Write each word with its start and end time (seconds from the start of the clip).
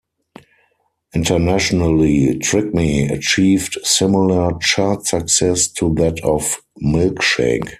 Internationally, 1.13 2.35
"Trick 2.39 2.73
Me" 2.73 3.05
achieved 3.07 3.77
similar 3.83 4.51
chart 4.59 5.05
success 5.05 5.67
to 5.67 5.93
that 5.93 6.19
of 6.23 6.57
"Milkshake". 6.83 7.69